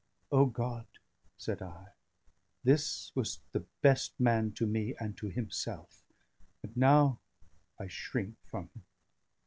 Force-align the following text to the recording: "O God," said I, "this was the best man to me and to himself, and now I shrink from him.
"O 0.31 0.47
God," 0.47 0.87
said 1.37 1.61
I, 1.61 1.89
"this 2.63 3.11
was 3.13 3.39
the 3.51 3.65
best 3.83 4.19
man 4.19 4.51
to 4.53 4.65
me 4.65 4.95
and 4.99 5.15
to 5.19 5.27
himself, 5.27 6.01
and 6.63 6.75
now 6.75 7.19
I 7.79 7.85
shrink 7.85 8.33
from 8.43 8.69
him. 8.73 8.83